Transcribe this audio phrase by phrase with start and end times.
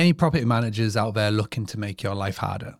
[0.00, 2.76] Any property managers out there looking to make your life harder?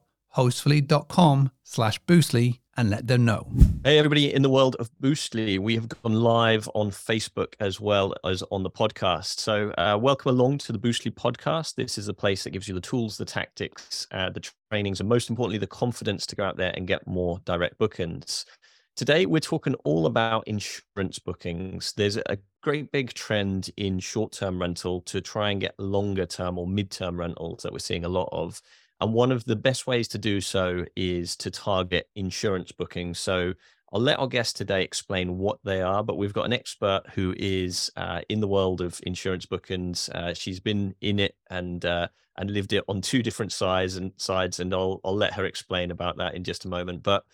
[1.64, 3.48] slash boostly and let them know.
[3.83, 5.59] Hey, everybody in the world of Boostly.
[5.59, 9.41] We have gone live on Facebook as well as on the podcast.
[9.41, 11.75] So, uh, welcome along to the Boostly podcast.
[11.75, 15.08] This is a place that gives you the tools, the tactics, uh, the trainings, and
[15.08, 18.47] most importantly, the confidence to go out there and get more direct bookings.
[18.95, 21.92] Today, we're talking all about insurance bookings.
[21.97, 26.57] There's a great big trend in short term rental to try and get longer term
[26.57, 28.62] or mid term rentals that we're seeing a lot of.
[29.00, 33.18] And one of the best ways to do so is to target insurance bookings.
[33.18, 33.55] So
[33.92, 37.34] I'll let our guest today explain what they are, but we've got an expert who
[37.36, 40.08] is uh, in the world of insurance bookings.
[40.11, 44.12] Uh, she's been in it and uh, and lived it on two different sides and
[44.16, 47.02] sides, and I'll I'll let her explain about that in just a moment.
[47.02, 47.24] But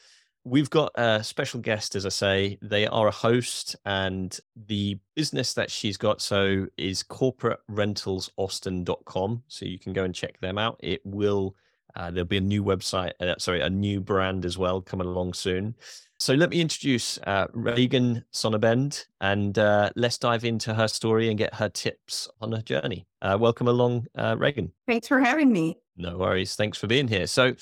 [0.46, 2.56] we've got a special guest, as I say.
[2.62, 9.42] They are a host, and the business that she's got so is corporaterentalsaustin.com.
[9.48, 10.78] So you can go and check them out.
[10.82, 11.54] It will
[11.96, 15.34] uh, there'll be a new website, uh, sorry, a new brand as well coming along
[15.34, 15.74] soon.
[16.18, 21.36] So let me introduce uh, Regan Sonnabend and uh, let's dive into her story and
[21.36, 23.06] get her tips on her journey.
[23.20, 24.72] Uh, welcome along, uh, Regan.
[24.86, 25.78] Thanks for having me.
[25.96, 26.56] No worries.
[26.56, 27.26] Thanks for being here.
[27.26, 27.54] So,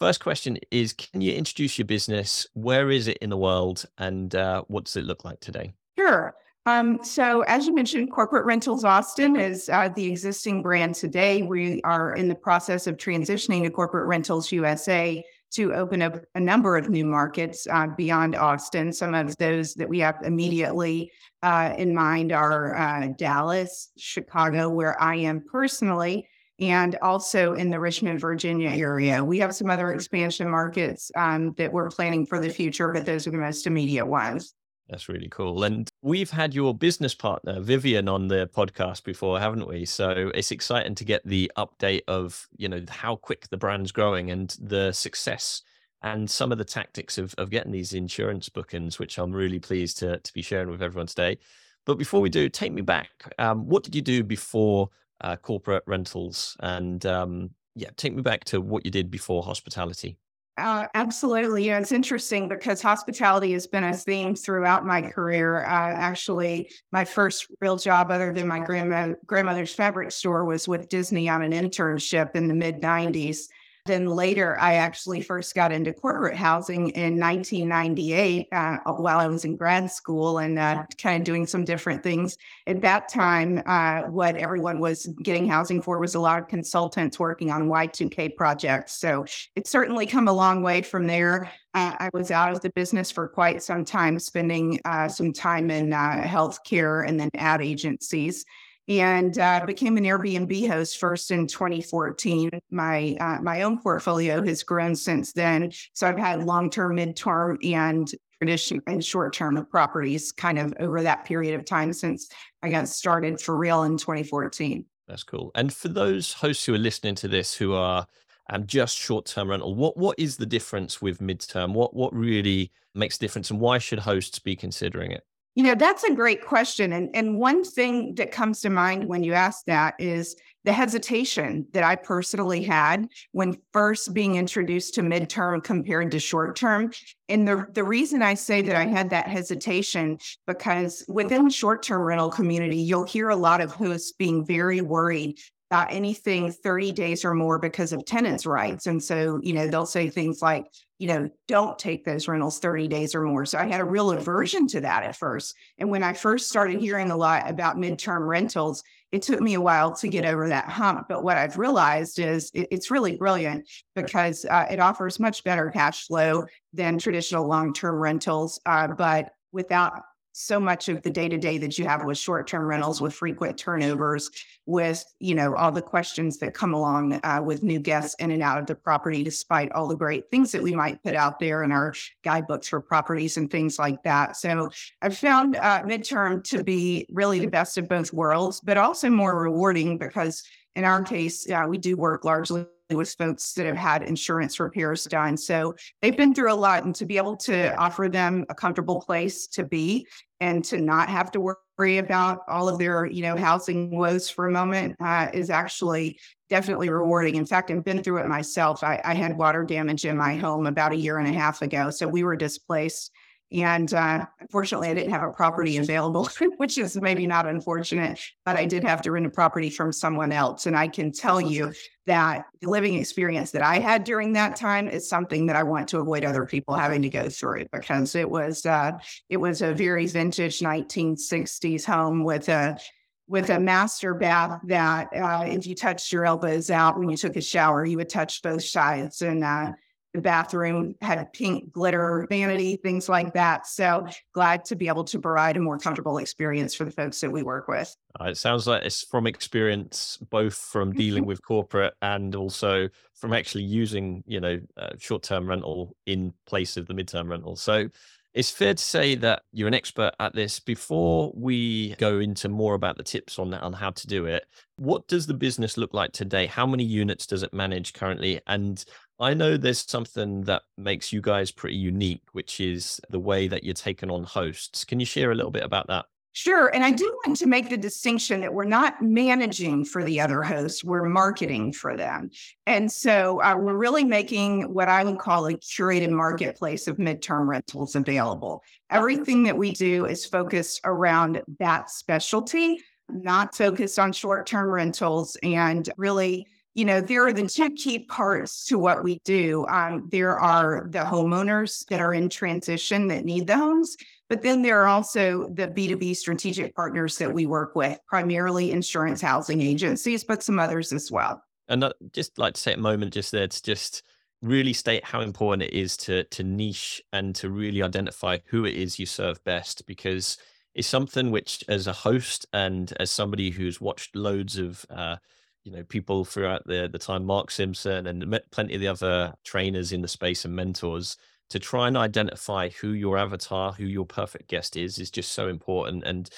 [0.00, 2.48] first question is Can you introduce your business?
[2.54, 3.84] Where is it in the world?
[3.98, 4.32] And
[4.66, 5.74] what does it look like today?
[5.96, 6.34] Sure.
[6.66, 11.42] Um, so, as you mentioned, Corporate Rentals Austin is uh, the existing brand today.
[11.42, 16.40] We are in the process of transitioning to Corporate Rentals USA to open up a
[16.40, 18.92] number of new markets uh, beyond Austin.
[18.92, 21.10] Some of those that we have immediately
[21.42, 26.28] uh, in mind are uh, Dallas, Chicago, where I am personally,
[26.60, 29.24] and also in the Richmond, Virginia area.
[29.24, 33.26] We have some other expansion markets um, that we're planning for the future, but those
[33.26, 34.54] are the most immediate ones.
[34.88, 35.62] That's really cool.
[35.62, 39.84] And we've had your business partner, Vivian, on the podcast before, haven't we?
[39.84, 44.32] So it's exciting to get the update of, you know, how quick the brand's growing
[44.32, 45.62] and the success
[46.02, 49.98] and some of the tactics of, of getting these insurance bookings, which I'm really pleased
[49.98, 51.38] to, to be sharing with everyone today.
[51.86, 53.10] But before we do, take me back.
[53.38, 54.88] Um, what did you do before
[55.20, 56.56] uh, corporate rentals?
[56.60, 60.18] And um, yeah, take me back to what you did before hospitality.
[60.60, 61.64] Uh, absolutely.
[61.64, 65.64] Yeah, it's interesting because hospitality has been a theme throughout my career.
[65.64, 70.90] Uh, actually, my first real job, other than my grandma, grandmother's fabric store, was with
[70.90, 73.46] Disney on an internship in the mid 90s.
[73.90, 79.44] Then later, I actually first got into corporate housing in 1998 uh, while I was
[79.44, 82.38] in grad school and uh, kind of doing some different things.
[82.68, 87.18] At that time, uh, what everyone was getting housing for was a lot of consultants
[87.18, 88.92] working on Y2K projects.
[88.92, 89.24] So
[89.56, 91.50] it's certainly come a long way from there.
[91.74, 95.68] Uh, I was out of the business for quite some time, spending uh, some time
[95.68, 98.44] in uh, healthcare and then ad agencies
[98.88, 102.50] and uh, became an Airbnb host first in 2014.
[102.70, 107.16] My uh, my own portfolio has grown since then, so I've had long term, mid
[107.16, 108.10] term, and
[108.40, 112.28] traditional and short term properties kind of over that period of time since
[112.62, 114.84] I got started for real in 2014.
[115.06, 115.50] That's cool.
[115.54, 118.06] And for those hosts who are listening to this who are
[118.50, 119.74] um, just short-term rental.
[119.74, 121.72] What what is the difference with midterm?
[121.72, 125.24] What what really makes a difference, and why should hosts be considering it?
[125.54, 126.92] You know, that's a great question.
[126.92, 131.66] And, and one thing that comes to mind when you ask that is the hesitation
[131.72, 136.92] that I personally had when first being introduced to midterm compared to short term.
[137.28, 142.02] And the, the reason I say that I had that hesitation, because within short term
[142.02, 145.38] rental community, you'll hear a lot of hosts being very worried
[145.70, 148.86] about anything 30 days or more because of tenants' rights.
[148.86, 150.66] And so, you know, they'll say things like,
[150.98, 153.46] you know, don't take those rentals 30 days or more.
[153.46, 155.54] So I had a real aversion to that at first.
[155.78, 158.82] And when I first started hearing a lot about midterm rentals,
[159.12, 161.06] it took me a while to get over that hump.
[161.08, 165.70] But what I've realized is it, it's really brilliant because uh, it offers much better
[165.70, 171.28] cash flow than traditional long term rentals, uh, but without so much of the day
[171.28, 174.30] to day that you have with short term rentals, with frequent turnovers,
[174.66, 178.42] with you know all the questions that come along uh, with new guests in and
[178.42, 181.62] out of the property, despite all the great things that we might put out there
[181.62, 184.36] in our guidebooks for properties and things like that.
[184.36, 184.70] So
[185.02, 189.42] I've found uh, midterm to be really the best of both worlds, but also more
[189.42, 190.42] rewarding because
[190.80, 195.04] in our case, uh, we do work largely with folks that have had insurance repairs
[195.04, 195.36] done.
[195.36, 199.02] So they've been through a lot and to be able to offer them a comfortable
[199.02, 200.06] place to be
[200.40, 204.48] and to not have to worry about all of their, you know, housing woes for
[204.48, 206.18] a moment uh, is actually
[206.48, 207.34] definitely rewarding.
[207.34, 208.82] In fact, I've been through it myself.
[208.82, 211.90] I, I had water damage in my home about a year and a half ago.
[211.90, 213.12] So we were displaced
[213.52, 218.56] and uh, unfortunately, I didn't have a property available, which is maybe not unfortunate, but
[218.56, 220.66] I did have to rent a property from someone else.
[220.66, 221.72] And I can tell you
[222.06, 225.88] that the living experience that I had during that time is something that I want
[225.88, 228.92] to avoid other people having to go through because it was uh,
[229.28, 232.78] it was a very vintage 1960s home with a
[233.26, 237.36] with a master bath that uh, if you touched your elbows out when you took
[237.36, 239.22] a shower, you would touch both sides.
[239.22, 239.72] And uh,
[240.12, 243.66] the bathroom had pink glitter vanity, things like that.
[243.66, 247.30] So glad to be able to provide a more comfortable experience for the folks that
[247.30, 247.94] we work with.
[248.20, 253.32] Uh, it sounds like it's from experience, both from dealing with corporate and also from
[253.32, 257.54] actually using, you know, uh, short-term rental in place of the midterm rental.
[257.54, 257.88] So
[258.32, 260.60] it's fair to say that you're an expert at this.
[260.60, 265.08] Before we go into more about the tips on on how to do it, what
[265.08, 266.46] does the business look like today?
[266.46, 268.40] How many units does it manage currently?
[268.46, 268.84] And
[269.20, 273.64] I know there's something that makes you guys pretty unique, which is the way that
[273.64, 274.84] you're taking on hosts.
[274.84, 276.06] Can you share a little bit about that?
[276.32, 276.68] Sure.
[276.68, 280.42] And I do want to make the distinction that we're not managing for the other
[280.42, 282.30] hosts, we're marketing for them.
[282.66, 287.48] And so uh, we're really making what I would call a curated marketplace of midterm
[287.48, 288.62] rentals available.
[288.90, 295.36] Everything that we do is focused around that specialty, not focused on short term rentals
[295.42, 299.66] and really you know, there are the two key parts to what we do.
[299.68, 303.96] Um, there are the homeowners that are in transition that need the homes,
[304.28, 309.20] but then there are also the B2B strategic partners that we work with, primarily insurance
[309.20, 311.42] housing agencies, but some others as well.
[311.68, 314.02] And I'd just like to take a moment just there to just
[314.42, 318.74] really state how important it is to to niche and to really identify who it
[318.74, 320.38] is you serve best because
[320.74, 325.16] it's something which as a host and as somebody who's watched loads of uh,
[325.64, 329.92] you know people throughout the the time mark simpson and plenty of the other trainers
[329.92, 331.16] in the space and mentors
[331.50, 335.48] to try and identify who your avatar who your perfect guest is is just so
[335.48, 336.04] important.
[336.04, 336.30] And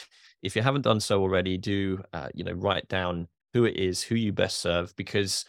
[0.43, 4.03] if you haven't done so already do uh, you know write down who it is
[4.03, 5.45] who you best serve because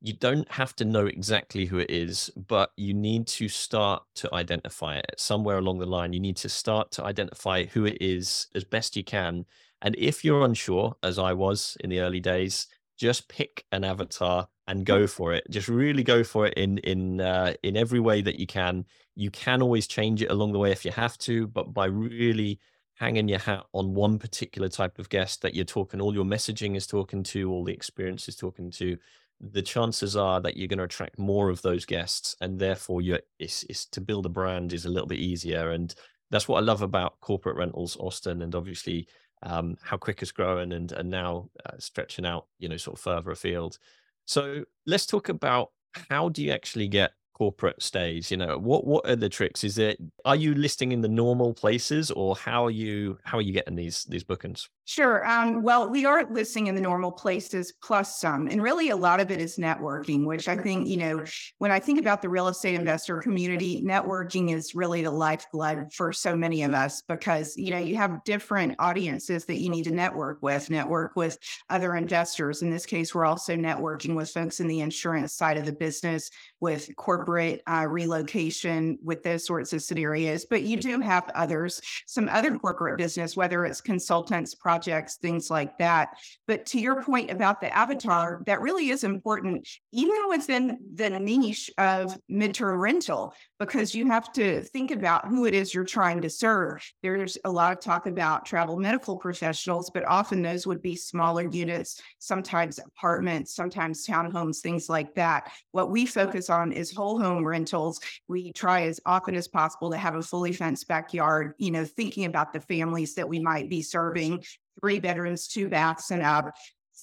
[0.00, 4.32] you don't have to know exactly who it is but you need to start to
[4.32, 5.14] identify it.
[5.18, 8.96] Somewhere along the line you need to start to identify who it is as best
[8.96, 9.44] you can.
[9.82, 14.48] And if you're unsure as i was in the early days just pick an avatar
[14.66, 15.44] and go for it.
[15.50, 18.84] Just really go for it in in uh, in every way that you can.
[19.14, 22.60] You can always change it along the way if you have to but by really
[22.94, 26.76] hanging your hat on one particular type of guest that you're talking all your messaging
[26.76, 28.96] is talking to all the experience is talking to
[29.40, 33.20] the chances are that you're going to attract more of those guests and therefore you're
[33.38, 35.70] it's, it's to build a brand is a little bit easier.
[35.70, 35.94] And
[36.30, 39.06] that's what i love about corporate rentals austin and obviously
[39.42, 43.02] um, how quick it's growing and and now uh, stretching out you know sort of
[43.02, 43.78] further afield.
[44.26, 45.70] So let's talk about
[46.10, 49.64] how do you actually get corporate stays you know what what are the tricks?
[49.64, 53.42] Is it are you listing in the normal places or how are you how are
[53.42, 55.22] you getting these these bookings Sure.
[55.28, 58.46] Um, well, we are listing in the normal places plus some.
[58.48, 61.24] And really, a lot of it is networking, which I think, you know,
[61.58, 66.10] when I think about the real estate investor community, networking is really the lifeblood for
[66.10, 69.90] so many of us because, you know, you have different audiences that you need to
[69.90, 71.36] network with, network with
[71.68, 72.62] other investors.
[72.62, 76.30] In this case, we're also networking with folks in the insurance side of the business,
[76.60, 80.46] with corporate uh, relocation, with those sorts of scenarios.
[80.46, 85.76] But you do have others, some other corporate business, whether it's consultants, projects, things like
[85.78, 86.16] that.
[86.46, 91.70] But to your point about the avatar, that really is important, even within the niche
[91.78, 96.30] of midterm rental, because you have to think about who it is you're trying to
[96.30, 96.84] serve.
[97.02, 101.48] There's a lot of talk about travel medical professionals, but often those would be smaller
[101.50, 105.50] units, sometimes apartments, sometimes townhomes, things like that.
[105.72, 108.00] What we focus on is whole home rentals.
[108.28, 112.26] We try as often as possible to have a fully fenced backyard, you know, thinking
[112.26, 114.44] about the families that we might be serving
[114.80, 116.54] three bedrooms, two baths, and up.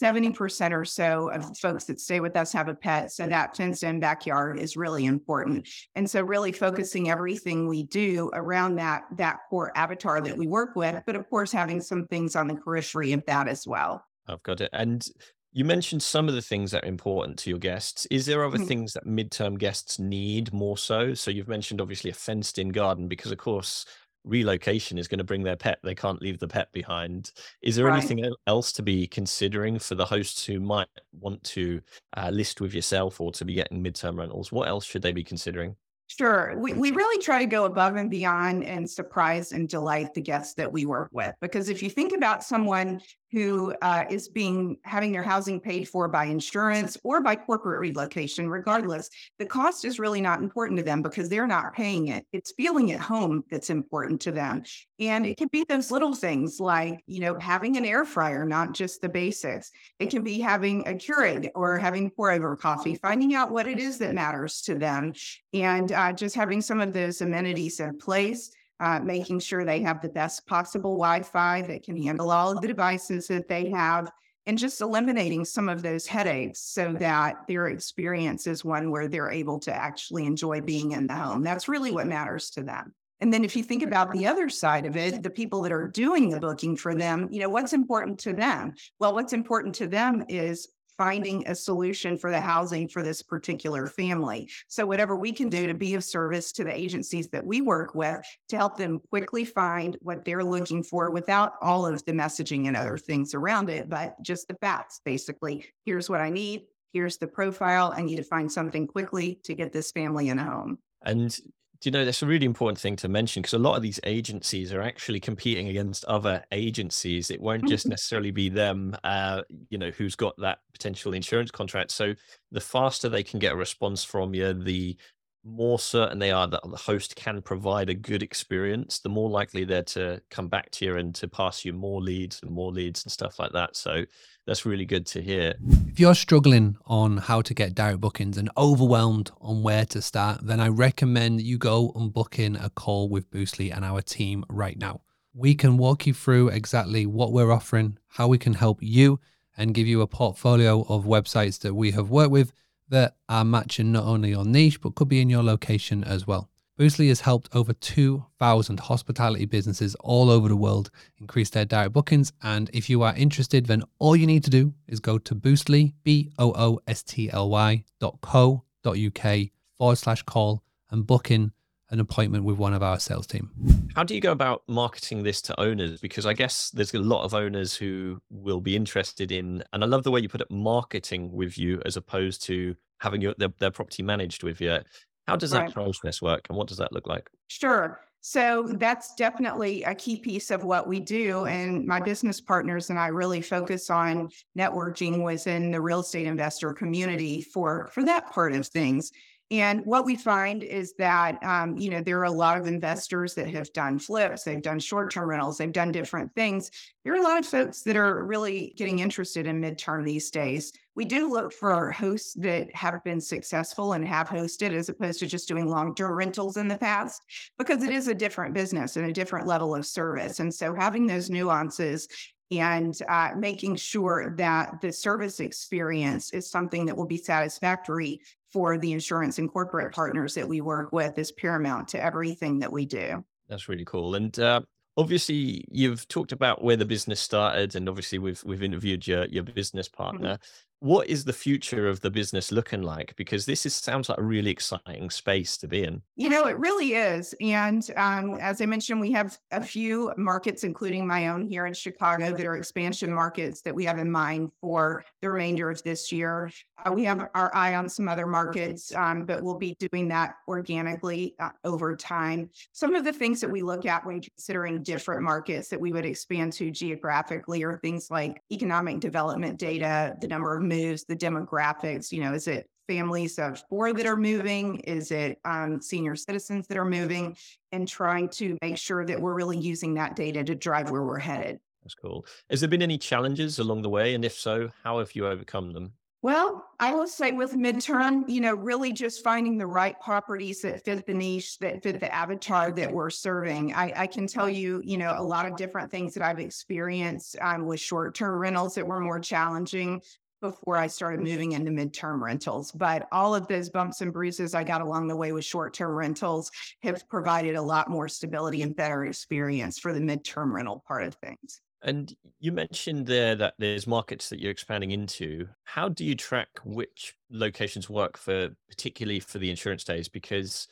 [0.02, 3.12] 70% or so of folks that stay with us have a pet.
[3.14, 5.70] So that fenced in backyard is really important.
[5.96, 10.76] And so really focusing everything we do around that, that core avatar that we work
[10.76, 14.04] with, but of course having some things on the periphery of that as well.
[14.28, 14.70] I've got it.
[14.74, 15.08] And
[15.54, 18.06] you mentioned some of the things that are important to your guests.
[18.08, 18.68] Is there other mm-hmm.
[18.68, 21.14] things that midterm guests need more so?
[21.14, 23.86] So you've mentioned obviously a fenced in garden because of course
[24.26, 25.80] relocation is going to bring their pet.
[25.84, 27.32] They can't leave the pet behind.
[27.62, 27.98] Is there right.
[27.98, 30.88] anything else to be considering for the hosts who might
[31.20, 31.82] want to
[32.18, 34.52] uh, list with yourself or to be getting midterm rentals?
[34.52, 35.76] What else should they be considering?
[36.08, 36.54] Sure.
[36.58, 40.54] We, we really try to go above and beyond and surprise and delight the guests
[40.54, 41.34] that we work with.
[41.42, 43.02] Because if you think about someone
[43.36, 48.50] who uh, is being having their housing paid for by insurance or by corporate relocation,
[48.50, 52.26] regardless, the cost is really not important to them because they're not paying it.
[52.32, 54.64] It's feeling at home that's important to them.
[55.02, 58.74] And it can be those little things like, you know, having an air fryer, not
[58.74, 59.70] just the basics.
[60.00, 63.80] It can be having a Keurig or having pour over coffee, finding out what it
[63.80, 65.12] is that matters to them,
[65.54, 68.50] and uh, just having some of those amenities in place
[68.80, 72.62] uh, making sure they have the best possible Wi Fi that can handle all of
[72.62, 74.12] the devices that they have,
[74.46, 79.32] and just eliminating some of those headaches so that their experience is one where they're
[79.32, 81.42] able to actually enjoy being in the home.
[81.42, 82.94] That's really what matters to them.
[83.22, 85.88] And then if you think about the other side of it, the people that are
[85.88, 88.74] doing the booking for them, you know, what's important to them?
[89.00, 93.88] Well, what's important to them is finding a solution for the housing for this particular
[93.88, 94.50] family.
[94.68, 97.96] So, whatever we can do to be of service to the agencies that we work
[97.96, 102.68] with to help them quickly find what they're looking for without all of the messaging
[102.68, 105.66] and other things around it, but just the facts basically.
[105.86, 106.64] Here's what I need.
[106.94, 107.94] Here's the profile.
[107.96, 110.80] I need to find something quickly to get this family in a home.
[111.04, 111.38] And
[111.86, 114.74] you know that's a really important thing to mention because a lot of these agencies
[114.74, 117.92] are actually competing against other agencies it won't just mm-hmm.
[117.92, 122.14] necessarily be them uh, you know who's got that potential insurance contract so
[122.52, 124.98] the faster they can get a response from you the
[125.46, 129.64] more certain they are that the host can provide a good experience, the more likely
[129.64, 133.04] they're to come back to you and to pass you more leads and more leads
[133.04, 133.76] and stuff like that.
[133.76, 134.06] So
[134.48, 135.54] that's really good to hear.
[135.88, 140.40] If you're struggling on how to get direct bookings and overwhelmed on where to start,
[140.44, 144.46] then I recommend you go and book in a call with Boostly and our team
[144.50, 145.02] right now.
[145.34, 149.20] We can walk you through exactly what we're offering, how we can help you,
[149.58, 152.52] and give you a portfolio of websites that we have worked with
[152.90, 156.50] that are matching not only your niche, but could be in your location as well.
[156.78, 162.34] Boostly has helped over 2,000 hospitality businesses all over the world increase their direct bookings.
[162.44, 165.94] And if you are interested, then all you need to do is go to Boostly,
[166.04, 171.08] B O O S T L Y dot co dot UK forward slash call and
[171.08, 171.54] book in
[171.92, 173.52] an appointment with one of our sales team.
[173.96, 176.02] How do you go about marketing this to owners?
[176.02, 179.88] Because I guess there's a lot of owners who will be interested in, and I
[179.88, 183.50] love the way you put it, marketing with you as opposed to having your, their,
[183.60, 184.80] their property managed with you.
[185.28, 185.74] How does that right.
[185.74, 187.30] process work and what does that look like?
[187.48, 188.00] Sure.
[188.22, 191.46] So that's definitely a key piece of what we do.
[191.46, 196.74] And my business partners and I really focus on networking within the real estate investor
[196.74, 199.12] community for, for that part of things.
[199.52, 203.36] And what we find is that, um, you know, there are a lot of investors
[203.36, 206.72] that have done flips, they've done short term rentals, they've done different things.
[207.04, 210.74] There are a lot of folks that are really getting interested in midterm these days.
[210.96, 215.28] We do look for hosts that have been successful and have hosted as opposed to
[215.28, 217.22] just doing long term rentals in the past,
[217.60, 220.40] because it is a different business and a different level of service.
[220.40, 222.08] And so having those nuances
[222.52, 228.22] and uh, making sure that the service experience is something that will be satisfactory
[228.52, 232.72] for the insurance and corporate partners that we work with is paramount to everything that
[232.72, 233.24] we do.
[233.50, 234.16] That's really cool.
[234.16, 234.62] And uh,
[234.98, 239.44] obviously you've talked about where the business started and obviously we've we've interviewed your your
[239.44, 240.04] business mm-hmm.
[240.04, 240.38] partner
[240.86, 243.16] what is the future of the business looking like?
[243.16, 246.00] Because this is sounds like a really exciting space to be in.
[246.16, 247.34] You know, it really is.
[247.42, 251.74] And um, as I mentioned, we have a few markets, including my own here in
[251.74, 256.12] Chicago, that are expansion markets that we have in mind for the remainder of this
[256.12, 256.52] year.
[256.86, 260.36] Uh, we have our eye on some other markets, um, but we'll be doing that
[260.48, 262.48] organically uh, over time.
[262.74, 266.06] Some of the things that we look at when considering different markets that we would
[266.06, 272.12] expand to geographically are things like economic development data, the number of moves, the demographics,
[272.12, 274.80] you know, is it families of four that are moving?
[274.82, 277.36] Is it um, senior citizens that are moving?
[277.72, 281.20] And trying to make sure that we're really using that data to drive where we're
[281.20, 281.60] headed.
[281.84, 282.26] That's cool.
[282.50, 284.16] Has there been any challenges along the way?
[284.16, 285.94] And if so, how have you overcome them?
[286.22, 290.84] Well, I will say with midterm, you know, really just finding the right properties that
[290.84, 293.76] fit the niche, that fit the avatar that we're serving.
[293.76, 297.36] I, I can tell you, you know, a lot of different things that I've experienced
[297.42, 300.02] um, with short term rentals that were more challenging
[300.42, 302.72] before I started moving into midterm rentals.
[302.72, 305.92] But all of those bumps and bruises I got along the way with short term
[305.92, 306.52] rentals
[306.84, 311.16] have provided a lot more stability and better experience for the midterm rental part of
[311.16, 311.62] things.
[311.86, 315.48] And you mentioned there that there's markets that you're expanding into.
[315.64, 320.08] How do you track which locations work for, particularly for the insurance days?
[320.08, 320.68] Because,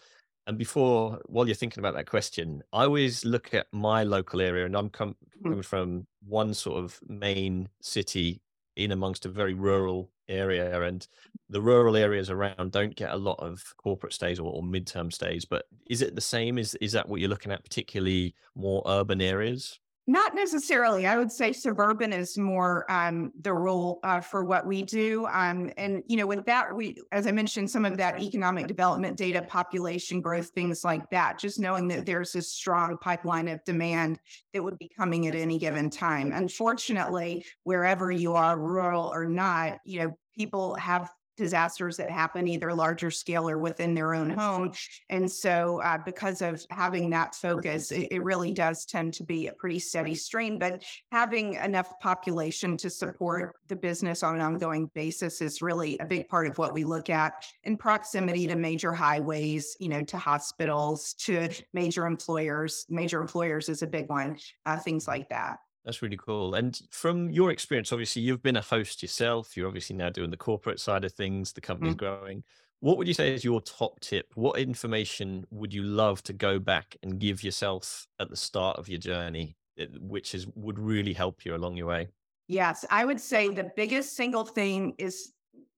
[0.48, 4.66] and before, while you're thinking about that question, I always look at my local area,
[4.66, 5.50] and I'm com- hmm.
[5.50, 8.42] coming from one sort of main city
[8.76, 11.08] in amongst a very rural area, and
[11.50, 15.46] the rural areas around don't get a lot of corporate stays or, or midterm stays.
[15.46, 16.58] But is it the same?
[16.58, 19.80] Is is that what you're looking at, particularly more urban areas?
[20.06, 21.08] Not necessarily.
[21.08, 25.26] I would say suburban is more um, the rule uh, for what we do.
[25.28, 29.16] Um, and, you know, with that, we, as I mentioned, some of that economic development
[29.16, 34.20] data, population growth, things like that, just knowing that there's a strong pipeline of demand
[34.54, 36.34] that would be coming at any given time.
[36.34, 42.74] Unfortunately, wherever you are, rural or not, you know, people have disasters that happen either
[42.74, 44.72] larger scale or within their own home.
[45.10, 49.48] And so, uh, because of having that focus, it, it, really does tend to be
[49.48, 50.58] a pretty steady stream.
[50.58, 56.06] But having enough population to support the business on an ongoing basis is really a
[56.06, 60.18] big part of what we look at in proximity to major highways, you know, to
[60.18, 62.86] hospitals, to major employers.
[62.90, 65.58] Major employers is a big one, uh, things like that.
[65.86, 66.56] That's really cool.
[66.56, 69.58] And from your experience, obviously, you've been a host yourself.
[69.58, 71.52] You're obviously now doing the corporate side of things.
[71.52, 72.06] The company's mm-hmm.
[72.06, 72.44] growing.
[72.80, 74.32] What would you say is your top tip?
[74.36, 78.90] What information would you love to go back and give yourself at the start of
[78.90, 82.10] your journey, eh, which is would really help you along your way?
[82.48, 85.32] Yes, I would say the biggest single thing is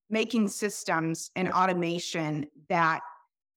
[0.09, 3.01] making systems and automation that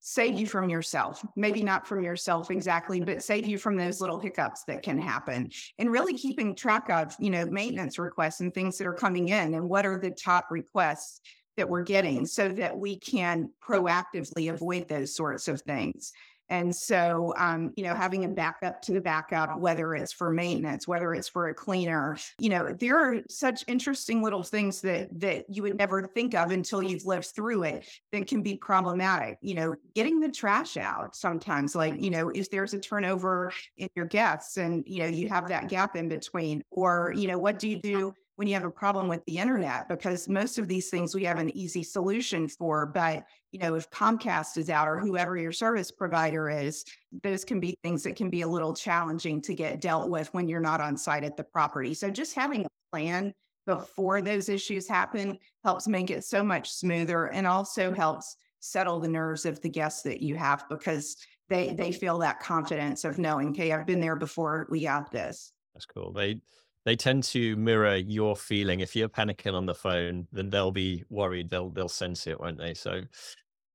[0.00, 1.24] save you from yourself.
[1.36, 5.50] Maybe not from yourself exactly, but save you from those little hiccups that can happen.
[5.78, 9.54] And really keeping track of, you know, maintenance requests and things that are coming in
[9.54, 11.20] and what are the top requests
[11.56, 16.12] that we're getting so that we can proactively avoid those sorts of things.
[16.50, 20.88] And so, um, you know, having a backup to the backup, whether it's for maintenance,
[20.88, 25.44] whether it's for a cleaner, you know, there are such interesting little things that that
[25.48, 29.38] you would never think of until you've lived through it that can be problematic.
[29.42, 33.88] You know, getting the trash out sometimes, like, you know, if there's a turnover in
[33.94, 37.58] your guests and, you know, you have that gap in between, or, you know, what
[37.58, 38.14] do you do?
[38.38, 41.40] When you have a problem with the internet because most of these things we have
[41.40, 45.90] an easy solution for but you know if comcast is out or whoever your service
[45.90, 46.84] provider is
[47.24, 50.46] those can be things that can be a little challenging to get dealt with when
[50.46, 51.94] you're not on site at the property.
[51.94, 53.34] So just having a plan
[53.66, 59.08] before those issues happen helps make it so much smoother and also helps settle the
[59.08, 61.16] nerves of the guests that you have because
[61.48, 65.52] they they feel that confidence of knowing okay i've been there before we got this.
[65.74, 66.12] That's cool.
[66.12, 66.40] They
[66.88, 68.80] they tend to mirror your feeling.
[68.80, 71.50] If you're panicking on the phone, then they'll be worried.
[71.50, 72.72] They'll they'll sense it, won't they?
[72.72, 73.02] So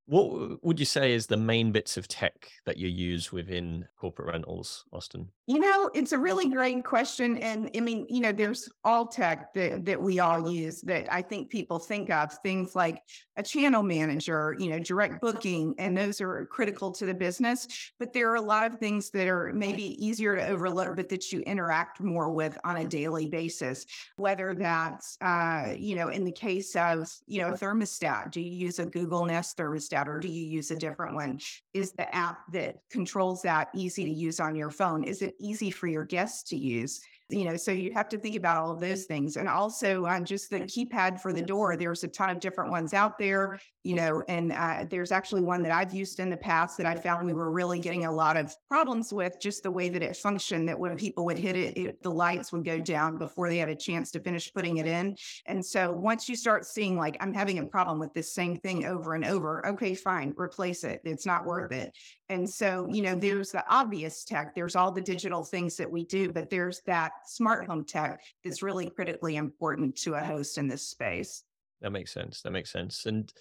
[0.06, 4.30] what would you say is the main bits of tech that you use within corporate
[4.30, 5.30] rentals, Austin?
[5.46, 7.38] You know, it's a really great question.
[7.38, 11.22] And I mean, you know, there's all tech that, that we all use that I
[11.22, 13.02] think people think of things like
[13.36, 17.92] a channel manager, you know, direct booking, and those are critical to the business.
[18.00, 21.32] But there are a lot of things that are maybe easier to overlook, but that
[21.34, 23.86] you interact more with on a daily basis.
[24.16, 28.52] Whether that's, uh, you know, in the case of, you know, a thermostat, do you
[28.52, 30.08] use a Google Nest thermostat?
[30.08, 31.40] or do you use a different one?
[31.74, 35.04] Is the app that controls that easy to use on your phone?
[35.04, 37.02] Is it easy for your guests to use?
[37.30, 39.38] You know, so you have to think about all of those things.
[39.38, 42.72] And also on uh, just the keypad for the door, there's a ton of different
[42.72, 46.38] ones out there, you know, and uh, there's actually one that I've used in the
[46.38, 49.72] past that I found we were really getting a lot of problems with just the
[49.72, 52.80] way that it functioned, that when people would hit it, it the lights would go
[52.80, 55.16] down before they had a chance to finish putting it in.
[55.46, 58.86] And so once you start seeing like, I'm having a problem with this same thing
[58.86, 61.02] over and over, okay, fine, replace it.
[61.06, 61.96] It's not worth it.
[62.30, 66.06] And so, you know, there's the obvious tech, there's all the digital things that we
[66.06, 70.68] do, but there's that smart home tech is really critically important to a host in
[70.68, 71.44] this space.
[71.82, 72.42] That makes sense.
[72.42, 73.06] That makes sense.
[73.06, 73.32] And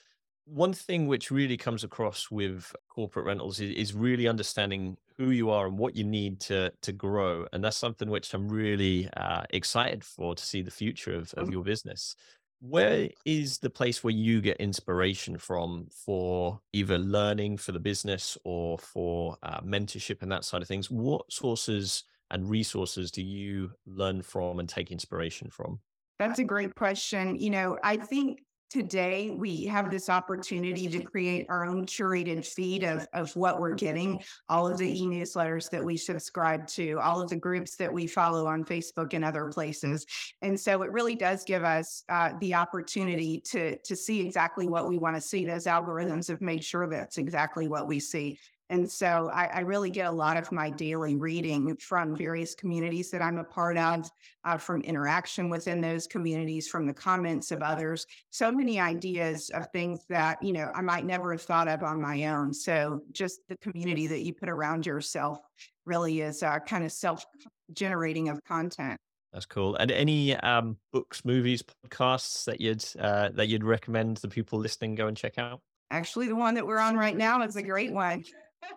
[0.45, 5.51] one thing which really comes across with corporate rentals is, is, really understanding who you
[5.51, 9.43] are and what you need to to grow and that's something which i'm really uh,
[9.51, 11.53] excited for to see the future of, of mm-hmm.
[11.53, 12.17] your business
[12.61, 18.39] where is the place where you get inspiration from for either learning for the business
[18.45, 23.71] or for uh, mentorship and that side of things what sources and resources do you
[23.87, 25.79] learn from and take inspiration from
[26.19, 28.41] that's a great question you know i think
[28.73, 33.75] today we have this opportunity to create our own curated feed of, of what we're
[33.75, 34.19] getting,
[34.49, 38.47] all of the e-newsletters that we subscribe to, all of the groups that we follow
[38.47, 40.07] on Facebook and other places.
[40.41, 44.89] And so it really does give us uh, the opportunity to, to see exactly what
[44.89, 45.45] we want to see.
[45.45, 48.39] Those algorithms have made sure that's exactly what we see.
[48.71, 53.11] And so I, I, really get a lot of my daily reading from various communities
[53.11, 54.11] that I'm a part of,
[54.45, 58.07] uh, from interaction within those communities, from the comments of others.
[58.31, 62.01] So many ideas of things that, you know, I might never have thought of on
[62.01, 62.55] my own.
[62.55, 65.41] So just the community that you put around yourself
[65.85, 67.27] really is uh, kind of self
[67.75, 68.99] generating of content.
[69.33, 69.77] That's cool.
[69.77, 74.95] And any um, books, movies, podcasts that you'd uh, that you'd recommend the people listening
[74.95, 75.61] go and check out?
[75.91, 78.25] Actually, the one that we're on right now is a great one.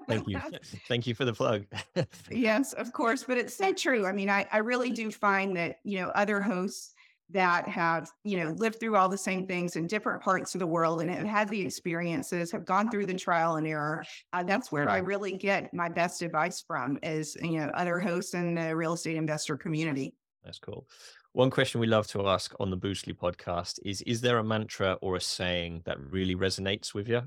[0.08, 0.40] Thank you.
[0.88, 1.66] Thank you for the plug.
[2.32, 3.24] yes, of course.
[3.24, 4.06] But it's so true.
[4.06, 6.94] I mean, I, I really do find that, you know, other hosts
[7.32, 10.68] that have, you know, lived through all the same things in different parts of the
[10.68, 14.04] world and have had the experiences, have gone through the trial and error.
[14.32, 18.36] Uh, that's where I really get my best advice from is, you know, other hosts
[18.36, 20.14] in the real estate investor community.
[20.44, 20.88] That's cool.
[21.32, 25.00] One question we love to ask on the Boostly podcast is Is there a mantra
[25.02, 27.24] or a saying that really resonates with you?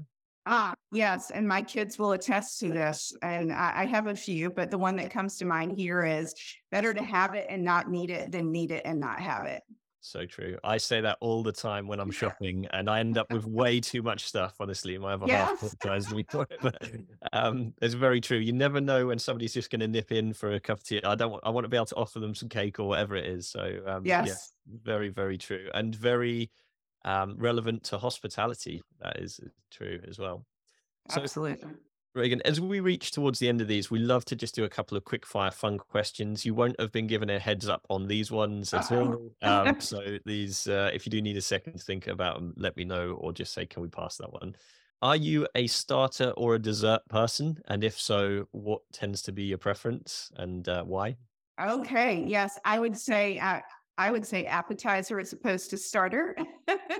[0.50, 1.30] Ah, yes.
[1.30, 3.12] And my kids will attest to this.
[3.20, 6.34] And I, I, have a few, but the one that comes to mind here is
[6.70, 9.62] better to have it and not need it than need it and not have it.
[10.00, 10.56] So true.
[10.64, 13.78] I say that all the time when I'm shopping, and I end up with way
[13.78, 14.54] too much stuff.
[14.58, 15.60] Honestly, my other yes.
[15.60, 16.82] half tries me for it, but
[17.34, 18.38] um, it's very true.
[18.38, 21.02] You never know when somebody's just going to nip in for a cup of tea.
[21.04, 21.32] I don't.
[21.32, 23.48] Want, I want to be able to offer them some cake or whatever it is.
[23.48, 24.28] So um, yes,
[24.66, 26.50] yeah, very, very true, and very
[27.04, 28.82] um, relevant to hospitality.
[29.00, 30.44] That is true as well.
[31.10, 31.70] So, Absolutely.
[32.14, 34.68] Regan, as we reach towards the end of these, we love to just do a
[34.68, 36.44] couple of quick fire fun questions.
[36.44, 39.30] You won't have been given a heads up on these ones at all.
[39.42, 42.76] Um, so these, uh, if you do need a second to think about them, let
[42.76, 44.56] me know or just say, can we pass that one?
[45.00, 47.58] Are you a starter or a dessert person?
[47.68, 51.16] And if so, what tends to be your preference and uh, why?
[51.60, 52.24] Okay.
[52.26, 53.60] Yes, I would say uh,
[53.98, 56.36] I would say appetizer as opposed to starter.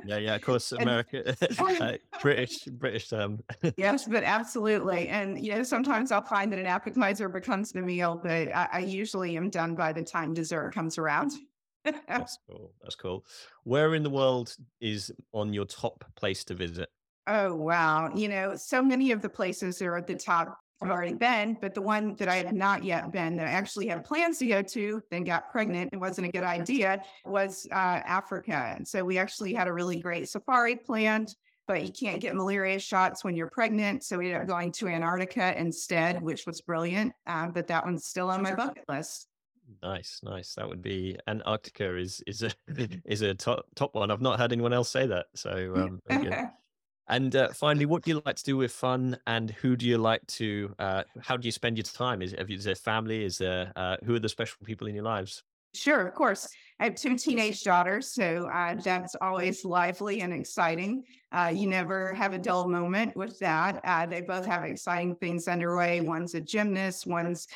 [0.05, 3.41] yeah, yeah, of course, America, uh, British, British term.
[3.77, 8.21] yes, but absolutely, and you know, sometimes I'll find that an appetizer becomes the meal,
[8.21, 11.31] but I, I usually am done by the time dessert comes around.
[11.85, 12.73] That's cool.
[12.83, 13.25] That's cool.
[13.63, 16.89] Where in the world is on your top place to visit?
[17.29, 18.11] Oh wow!
[18.13, 21.75] You know, so many of the places are at the top I've already been, but
[21.75, 24.63] the one that I had not yet been that I actually had plans to go
[24.63, 28.75] to, then got pregnant, it wasn't a good idea, was uh, Africa.
[28.77, 31.35] And so we actually had a really great safari planned,
[31.67, 34.05] but you can't get malaria shots when you're pregnant.
[34.05, 37.13] So we ended up going to Antarctica instead, which was brilliant.
[37.27, 39.27] Uh, but that one's still on my bucket list.
[39.83, 40.55] Nice, nice.
[40.55, 42.51] That would be Antarctica is is a
[43.05, 44.11] is a top top one.
[44.11, 45.27] I've not heard anyone else say that.
[45.35, 46.01] So um,
[47.09, 49.97] And uh, finally, what do you like to do with fun, and who do you
[49.97, 50.75] like to?
[50.79, 52.21] Uh, how do you spend your time?
[52.21, 53.25] Is, is there family?
[53.25, 55.43] Is there uh, who are the special people in your lives?
[55.75, 56.49] Sure, of course.
[56.81, 61.05] I have two teenage daughters, so uh, that's always lively and exciting.
[61.33, 63.81] Uh, you never have a dull moment with that.
[63.85, 66.01] Uh, they both have exciting things underway.
[66.01, 67.49] One's a gymnast, one's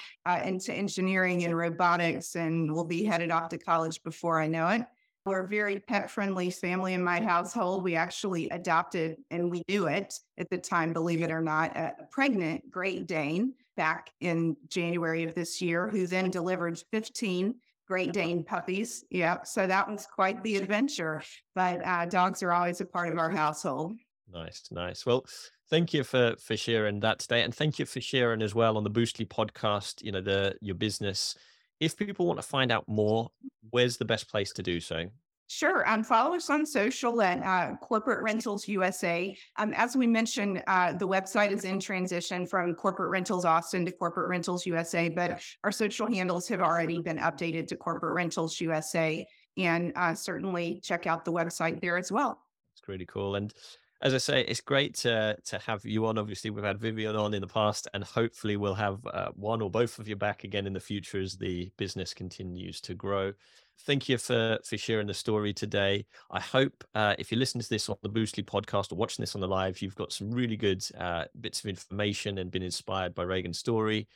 [0.45, 4.83] into engineering and robotics, and will be headed off to college before I know it.
[5.25, 7.85] We're very pet friendly family in my household.
[7.85, 11.95] We actually adopted, and we knew it at the time, believe it or not, a
[12.11, 17.55] pregnant Great Dane back in January of this year, who then delivered 15
[17.87, 19.05] Great Dane puppies.
[19.11, 19.43] Yeah.
[19.45, 21.23] So that was quite the adventure.
[21.55, 23.95] But uh, dogs are always a part of our household.
[24.33, 25.07] Nice, nice.
[25.07, 25.25] Well,
[25.71, 28.83] thank you for for sharing that today, and thank you for sharing as well on
[28.83, 30.03] the Boostly podcast.
[30.03, 31.37] You know the your business
[31.83, 33.29] if people want to find out more,
[33.71, 35.07] where's the best place to do so?
[35.49, 35.87] Sure.
[35.91, 39.37] Um, follow us on social at uh, Corporate Rentals USA.
[39.59, 43.93] Um, as we mentioned, uh, the website is in transition from Corporate Rentals Austin to
[43.93, 49.27] Corporate Rentals USA, but our social handles have already been updated to Corporate Rentals USA.
[49.59, 52.41] And uh, certainly check out the website there as well.
[52.75, 53.35] It's really cool.
[53.35, 53.53] And
[54.03, 56.19] as I say, it's great to to have you on.
[56.19, 59.71] Obviously, we've had Vivian on in the past, and hopefully, we'll have uh, one or
[59.71, 63.33] both of you back again in the future as the business continues to grow
[63.81, 66.05] thank you for for sharing the story today.
[66.31, 69.35] I hope uh, if you listen to this on the Boostly podcast or watching this
[69.35, 73.15] on the live, you've got some really good uh, bits of information and been inspired
[73.15, 74.09] by Regan's story.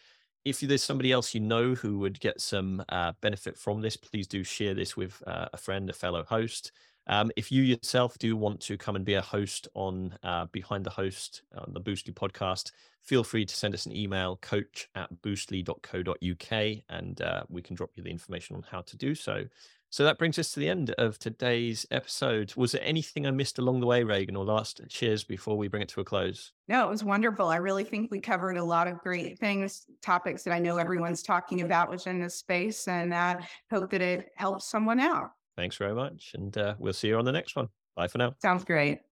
[0.45, 4.29] If there's somebody else you know who would get some uh, benefit from this, please
[4.29, 6.71] do share this with uh, a friend, a fellow host.
[7.07, 10.85] Um, if you yourself do want to come and be a host on uh, Behind
[10.85, 15.11] the Host on the Boostly podcast, feel free to send us an email, coach at
[15.23, 19.45] boostly.co.uk, and uh, we can drop you the information on how to do so.
[19.89, 22.53] So that brings us to the end of today's episode.
[22.57, 25.83] Was there anything I missed along the way, Regan, or last cheers before we bring
[25.83, 26.53] it to a close?
[26.67, 27.49] No, it was wonderful.
[27.49, 31.23] I really think we covered a lot of great things, topics that I know everyone's
[31.23, 33.39] talking about within this space, and uh,
[33.71, 35.31] hope that it helps someone out.
[35.57, 36.33] Thanks very much.
[36.35, 37.69] And uh, we'll see you on the next one.
[37.95, 38.35] Bye for now.
[38.43, 39.01] Sounds great.